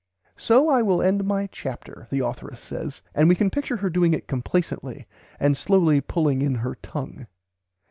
[0.35, 4.15] "So I will end my chapter," the authoress says; and we can picture her doing
[4.15, 5.05] it complacently,
[5.39, 7.27] and slowly pulling in her tongue.